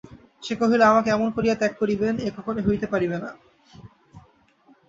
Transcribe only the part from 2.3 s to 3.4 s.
কখনোই হইতে পারিবে না।